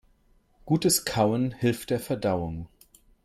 Gutes 0.65 1.05
Kauen 1.05 1.51
hilft 1.51 1.91
der 1.91 1.99
Verdauung. 1.99 2.67